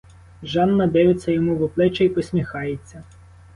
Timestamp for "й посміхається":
2.03-3.03